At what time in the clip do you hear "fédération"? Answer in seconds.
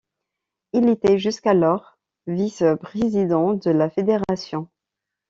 3.87-4.67